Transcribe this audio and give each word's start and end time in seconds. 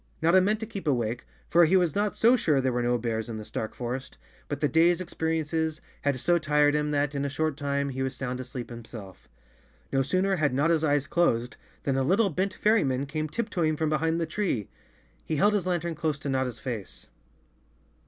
Notta 0.19 0.41
meant 0.41 0.59
to 0.61 0.65
keep 0.65 0.87
awake, 0.87 1.19
64_ 1.19 1.25
Chapter 1.25 1.43
Five 1.43 1.51
for 1.51 1.65
he 1.65 1.77
was 1.77 1.95
not 1.95 2.15
so 2.15 2.35
sure 2.35 2.59
there 2.59 2.73
were 2.73 2.81
no 2.81 2.97
bears 2.97 3.29
in 3.29 3.37
this 3.37 3.51
dark 3.51 3.75
forest, 3.75 4.17
but 4.47 4.59
the 4.59 4.67
day's 4.67 4.99
experiences 4.99 5.79
had 6.01 6.19
so 6.19 6.39
tired 6.39 6.73
him 6.73 6.89
that, 6.89 7.13
in 7.13 7.23
a 7.23 7.29
short 7.29 7.55
time, 7.55 7.89
he 7.89 8.01
was 8.01 8.15
sound 8.15 8.39
asleep 8.39 8.71
himself. 8.71 9.29
No 9.93 10.01
sooner 10.01 10.37
had 10.37 10.55
Notta's 10.55 10.83
eyes 10.83 11.05
closed, 11.05 11.55
than 11.83 11.97
a 11.97 12.03
little, 12.03 12.31
bent 12.31 12.55
fairyman 12.55 13.05
came 13.05 13.29
tip 13.29 13.51
toeing 13.51 13.77
from 13.77 13.89
behind 13.89 14.19
the 14.19 14.25
tree. 14.25 14.69
He 15.23 15.35
held 15.35 15.53
his 15.53 15.67
lantern 15.67 15.93
close 15.93 16.17
to 16.17 16.29
Notta's 16.29 16.57
face. 16.57 17.05